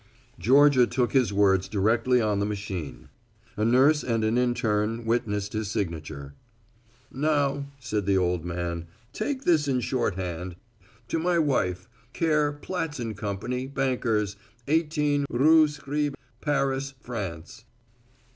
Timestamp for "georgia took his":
0.39-1.31